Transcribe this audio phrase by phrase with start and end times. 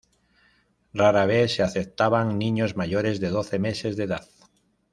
[0.95, 4.27] Rara vez se aceptaban niños mayores de doce meses de edad.